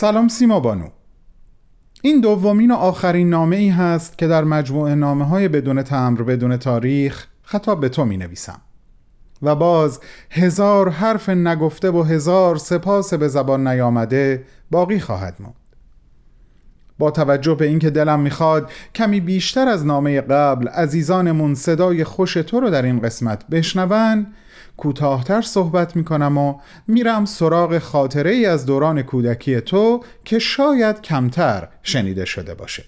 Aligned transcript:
سلام 0.00 0.28
سیما 0.28 0.60
بانو. 0.60 0.88
این 2.02 2.20
دومین 2.20 2.70
و 2.70 2.74
آخرین 2.74 3.30
نامه 3.30 3.56
ای 3.56 3.68
هست 3.68 4.18
که 4.18 4.26
در 4.26 4.44
مجموعه 4.44 4.94
نامه 4.94 5.24
های 5.24 5.48
بدون 5.48 5.82
تمر 5.82 6.22
بدون 6.22 6.56
تاریخ 6.56 7.26
خطاب 7.42 7.80
به 7.80 7.88
تو 7.88 8.04
می 8.04 8.16
نویسم 8.16 8.60
و 9.42 9.54
باز 9.54 10.00
هزار 10.30 10.88
حرف 10.88 11.28
نگفته 11.28 11.90
و 11.90 12.02
هزار 12.02 12.56
سپاس 12.56 13.14
به 13.14 13.28
زبان 13.28 13.68
نیامده 13.68 14.44
باقی 14.70 15.00
خواهد 15.00 15.36
موند 15.40 15.57
با 16.98 17.10
توجه 17.10 17.54
به 17.54 17.66
اینکه 17.66 17.90
دلم 17.90 18.20
می‌خواد 18.20 18.70
کمی 18.94 19.20
بیشتر 19.20 19.68
از 19.68 19.86
نامه 19.86 20.20
قبل 20.20 20.68
عزیزانمون 20.68 21.54
صدای 21.54 22.04
خوش 22.04 22.34
تو 22.34 22.60
رو 22.60 22.70
در 22.70 22.82
این 22.82 23.00
قسمت 23.00 23.46
بشنون 23.46 24.26
کوتاهتر 24.76 25.42
صحبت 25.42 25.96
می‌کنم 25.96 26.38
و 26.38 26.54
میرم 26.88 27.24
سراغ 27.24 27.78
خاطره 27.78 28.30
ای 28.30 28.46
از 28.46 28.66
دوران 28.66 29.02
کودکی 29.02 29.60
تو 29.60 30.00
که 30.24 30.38
شاید 30.38 31.00
کمتر 31.00 31.68
شنیده 31.82 32.24
شده 32.24 32.54
باشه. 32.54 32.84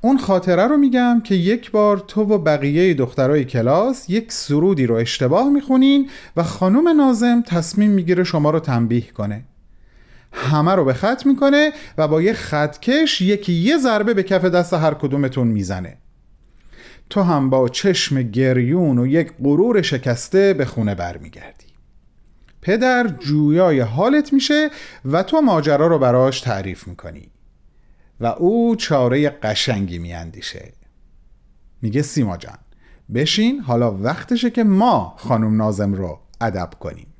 اون 0.00 0.18
خاطره 0.18 0.66
رو 0.66 0.76
میگم 0.76 1.20
که 1.24 1.34
یک 1.34 1.70
بار 1.70 1.98
تو 1.98 2.22
و 2.22 2.38
بقیه 2.38 2.94
دخترای 2.94 3.44
کلاس 3.44 4.10
یک 4.10 4.32
سرودی 4.32 4.86
رو 4.86 4.94
اشتباه 4.94 5.48
می‌خونین 5.48 6.10
و 6.36 6.42
خانم 6.42 6.88
نازم 6.88 7.42
تصمیم 7.46 7.90
می‌گیره 7.90 8.24
شما 8.24 8.50
رو 8.50 8.60
تنبیه 8.60 9.10
کنه. 9.10 9.44
همه 10.34 10.74
رو 10.74 10.84
به 10.84 10.92
خط 10.92 11.26
می‌کنه 11.26 11.72
و 11.98 12.08
با 12.08 12.22
یه 12.22 12.32
خطکش 12.32 13.20
یکی 13.20 13.52
یه 13.52 13.78
ضربه 13.78 14.14
به 14.14 14.22
کف 14.22 14.44
دست 14.44 14.74
هر 14.74 14.94
کدومتون 14.94 15.46
می‌زنه. 15.48 15.96
تو 17.10 17.22
هم 17.22 17.50
با 17.50 17.68
چشم 17.68 18.22
گریون 18.22 18.98
و 18.98 19.06
یک 19.06 19.32
غرور 19.42 19.82
شکسته 19.82 20.54
به 20.54 20.64
خونه 20.64 20.94
برمیگردی. 20.94 21.66
پدر 22.62 23.08
جویای 23.08 23.80
حالت 23.80 24.32
میشه 24.32 24.70
و 25.04 25.22
تو 25.22 25.40
ماجرا 25.40 25.86
رو 25.86 25.98
براش 25.98 26.40
تعریف 26.40 26.88
می‌کنی. 26.88 27.30
و 28.20 28.26
او 28.26 28.76
چاره 28.76 29.28
قشنگی 29.28 29.98
میاندیشه. 29.98 30.72
میگه 31.82 32.02
سیما 32.02 32.36
جان 32.36 32.58
بشین 33.14 33.60
حالا 33.60 33.94
وقتشه 33.94 34.50
که 34.50 34.64
ما 34.64 35.14
خانم 35.18 35.56
نازم 35.56 35.94
رو 35.94 36.20
ادب 36.40 36.70
کنیم. 36.80 37.13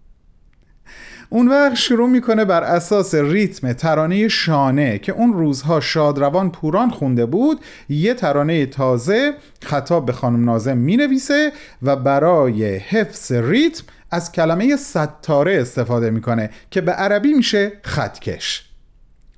اون 1.35 1.49
وقت 1.49 1.75
شروع 1.75 2.09
می‌کنه 2.09 2.45
بر 2.45 2.63
اساس 2.63 3.15
ریتم 3.15 3.73
ترانه 3.73 4.29
شانه 4.29 4.99
که 4.99 5.13
اون 5.13 5.33
روزها 5.33 5.81
شادروان 5.81 6.51
پوران 6.51 6.91
خونده 6.91 7.27
بود 7.27 7.61
یه 7.89 8.15
ترانه 8.15 8.67
تازه 8.67 9.35
خطاب 9.63 10.07
به 10.07 10.13
خانم 10.13 10.45
نازم 10.45 10.77
می‌نویسه 10.77 11.53
و 11.83 11.97
برای 11.97 12.77
حفظ 12.77 13.33
ریتم 13.33 13.85
از 14.11 14.33
کلمه 14.33 14.77
ستاره 14.77 15.61
استفاده 15.61 16.11
می‌کنه 16.11 16.51
که 16.71 16.81
به 16.81 16.93
عربی 16.93 17.33
میشه 17.33 17.73
خطکش. 17.83 18.69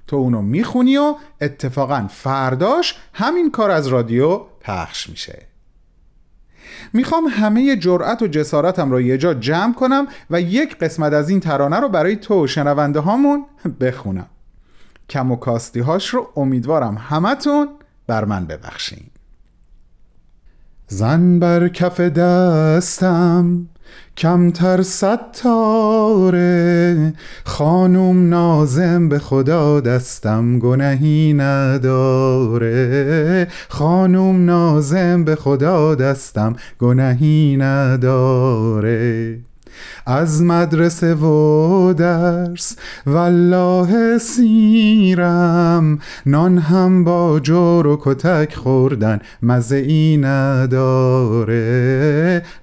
تو 0.06 0.16
اونو 0.16 0.42
می‌خونی 0.42 0.96
و 0.96 1.14
اتفاقا 1.40 2.06
فرداش 2.10 2.94
همین 3.12 3.50
کار 3.50 3.70
از 3.70 3.86
رادیو 3.86 4.40
پخش 4.60 5.08
میشه. 5.10 5.55
می‌خوام 6.92 7.24
همه 7.26 7.76
جرأت 7.76 8.22
و 8.22 8.26
جسارتم 8.26 8.90
رو 8.90 9.00
یه 9.00 9.18
جا 9.18 9.34
جمع 9.34 9.74
کنم 9.74 10.06
و 10.30 10.40
یک 10.40 10.78
قسمت 10.78 11.12
از 11.12 11.30
این 11.30 11.40
ترانه 11.40 11.80
رو 11.80 11.88
برای 11.88 12.16
تو 12.16 12.46
شنونده 12.46 13.00
هامون 13.00 13.44
بخونم. 13.80 14.26
کم 15.10 15.32
و 15.32 15.36
کاستی 15.36 15.80
هاش 15.80 16.08
رو 16.08 16.32
امیدوارم 16.36 16.98
همتون 17.08 17.68
بر 18.06 18.24
من 18.24 18.46
ببخشین. 18.46 19.10
زن 20.88 21.38
بر 21.38 21.68
کف 21.68 22.00
دستم 22.00 23.66
کمتر 24.16 24.82
ستاره. 24.82 26.34
خانوم 27.44 28.28
نازم 28.28 29.08
به 29.08 29.18
خدا 29.18 29.80
دستم 29.80 30.58
گنهی 30.58 31.32
نداره. 31.32 32.68
خانوم 33.68 34.44
نازم 34.44 35.24
به 35.24 35.36
خدا 35.36 35.94
دستم 35.94 36.56
گنهی 36.78 37.56
نداره. 37.56 39.38
از 40.06 40.42
مدرسه 40.42 41.14
و 41.14 41.92
درس. 41.92 42.76
والله 43.06 44.18
سیرم 44.18 45.98
نان 46.26 46.58
هم 46.58 47.04
با 47.04 47.40
جور 47.40 47.86
و 47.86 47.98
کتک 48.00 48.54
خوردن 48.54 49.20
مزه 49.42 49.76
ای 49.76 50.16
نداره. 50.16 51.56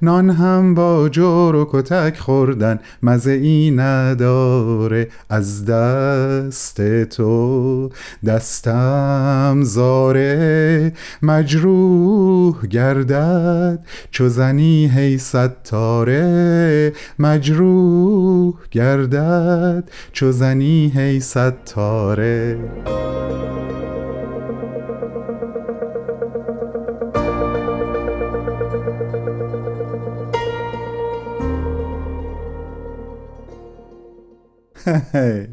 نان 0.02 0.30
هم 0.30 0.74
با 0.74 1.10
جور 1.10 1.56
و 1.56 1.70
کتک 1.72 2.18
خوردن 2.18 2.80
مزه 3.04 3.32
ای 3.32 3.72
نداره. 3.72 5.08
از 5.30 5.66
دست 5.66 7.04
تو 7.04 7.90
دستم 8.26 9.60
زاره 9.64 10.92
مجروح 11.22 12.68
گردد 12.68 13.80
چو 14.12 14.30
زنی 14.30 14.92
هی 14.96 15.18
ستاره. 15.18 16.94
مجروح 17.20 18.54
گردد 18.72 19.90
چو 20.12 20.32
زنی 20.32 20.92
هی 20.96 21.20
ستاره 21.20 22.60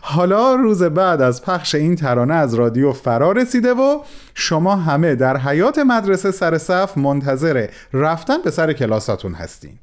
حالا 0.00 0.54
روز 0.54 0.82
بعد 0.82 1.22
از 1.22 1.42
پخش 1.42 1.74
این 1.74 1.96
ترانه 1.96 2.34
از 2.34 2.54
رادیو 2.54 2.92
فرا 2.92 3.32
رسیده 3.32 3.72
و 3.72 3.98
شما 4.34 4.76
همه 4.76 5.14
در 5.14 5.36
حیات 5.36 5.78
مدرسه 5.78 6.30
سر 6.30 6.58
صف 6.58 6.98
منتظر 6.98 7.68
رفتن 7.92 8.42
به 8.44 8.50
سر 8.50 8.72
کلاساتون 8.72 9.34
هستین. 9.34 9.78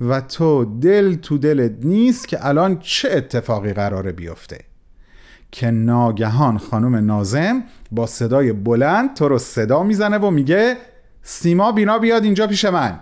و 0.00 0.20
تو 0.20 0.78
دل 0.80 1.14
تو 1.14 1.38
دلت 1.38 1.72
نیست 1.82 2.28
که 2.28 2.46
الان 2.46 2.78
چه 2.78 3.08
اتفاقی 3.12 3.72
قراره 3.72 4.12
بیفته. 4.12 4.58
که 5.52 5.70
ناگهان 5.70 6.58
خانم 6.58 6.96
نازم 7.06 7.62
با 7.90 8.06
صدای 8.06 8.52
بلند 8.52 9.14
تو 9.14 9.28
رو 9.28 9.38
صدا 9.38 9.82
می‌زنه 9.82 10.18
و 10.18 10.30
میگه 10.30 10.76
سیما 11.22 11.72
بینا 11.72 11.98
بیاد 11.98 12.24
اینجا 12.24 12.46
پیش 12.46 12.64
من. 12.64 13.00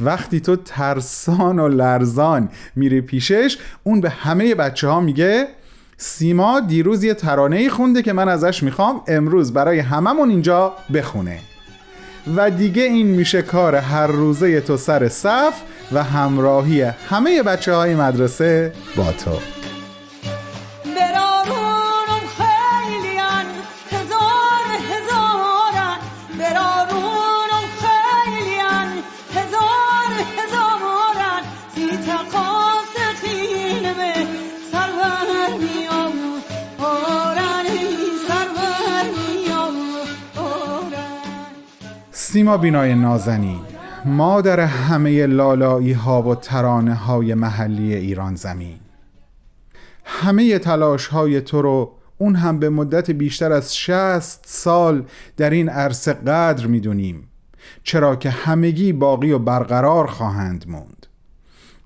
وقتی 0.00 0.40
تو 0.40 0.56
ترسان 0.56 1.58
و 1.58 1.68
لرزان 1.68 2.48
میری 2.76 3.00
پیشش 3.00 3.58
اون 3.82 4.00
به 4.00 4.10
همه 4.10 4.54
بچه 4.54 4.88
ها 4.88 5.00
میگه 5.00 5.48
سیما 5.96 6.60
دیروز 6.60 7.04
یه 7.04 7.14
ترانه 7.14 7.68
خونده 7.68 8.02
که 8.02 8.12
من 8.12 8.28
ازش 8.28 8.62
می‌خوام 8.62 9.00
امروز 9.08 9.52
برای 9.52 9.78
هممون 9.78 10.30
اینجا 10.30 10.72
بخونه. 10.94 11.38
و 12.36 12.50
دیگه 12.50 12.82
این 12.82 13.06
میشه 13.06 13.42
کار 13.42 13.74
هر 13.74 14.06
روزه 14.06 14.60
تو 14.60 14.76
سر 14.76 15.08
صف 15.08 15.54
و 15.92 16.02
همراهی 16.02 16.82
همه 16.82 17.42
بچه 17.42 17.74
های 17.74 17.94
مدرسه 17.94 18.72
با 18.96 19.12
تو. 19.12 19.63
سیما 42.16 42.56
بینای 42.56 42.94
نازنین 42.94 43.60
مادر 44.04 44.60
همه 44.60 45.26
لالایی 45.26 45.92
ها 45.92 46.22
و 46.22 46.34
ترانه 46.34 46.94
های 46.94 47.34
محلی 47.34 47.94
ایران 47.94 48.34
زمین. 48.34 48.78
همه 50.04 50.58
تلاش 50.58 51.06
های 51.06 51.40
تو 51.40 51.62
رو 51.62 51.92
اون 52.18 52.36
هم 52.36 52.58
به 52.58 52.68
مدت 52.68 53.10
بیشتر 53.10 53.52
از 53.52 53.76
شست 53.76 54.44
سال 54.46 55.04
در 55.36 55.50
این 55.50 55.68
عرصه 55.68 56.12
قدر 56.12 56.66
می‌دونیم 56.66 57.28
چرا 57.82 58.16
که 58.16 58.30
همگی 58.30 58.92
باقی 58.92 59.30
و 59.30 59.38
برقرار 59.38 60.06
خواهند 60.06 60.64
موند. 60.68 61.06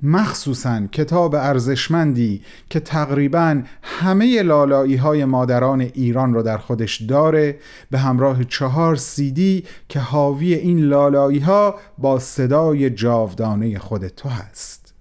مخصوصا 0.02 0.86
کتاب 0.86 1.34
ارزشمندی 1.34 2.42
که 2.70 2.80
تقریبا 2.80 3.62
همه 3.82 4.42
لالایی 4.42 4.96
های 4.96 5.24
مادران 5.24 5.80
ایران 5.80 6.34
رو 6.34 6.42
در 6.42 6.58
خودش 6.58 7.02
داره 7.02 7.58
به 7.90 7.98
همراه 7.98 8.44
چهار 8.44 8.96
سیدی 8.96 9.64
که 9.88 10.00
حاوی 10.00 10.54
این 10.54 10.80
لالایی 10.80 11.38
ها 11.38 11.74
با 11.98 12.18
صدای 12.18 12.90
جاودانه 12.90 13.78
خود 13.78 14.08
تو 14.08 14.28
هست. 14.28 14.94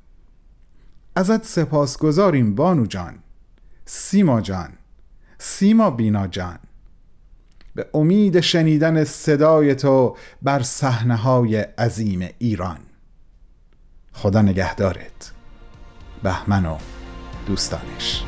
ازت 1.16 1.46
سپاس 1.46 1.98
گذاریم 1.98 2.56
بانو 2.56 2.86
جان. 2.86 3.16
سیما 3.86 4.42
جان. 4.42 4.70
سیما 5.38 5.90
بینا 5.90 6.28
جان. 6.28 6.60
به 7.76 7.86
امید 7.94 8.40
شنیدن 8.40 9.04
صدای 9.04 9.76
تو 9.76 10.18
بر 10.42 10.62
صحنه 10.62 11.16
های 11.16 11.56
عظیم 11.56 12.30
ایران. 12.38 12.78
خدا 14.18 14.42
نگهدارت. 14.42 15.32
بهمن 16.24 16.66
و 16.66 16.78
دوستانش. 17.48 18.24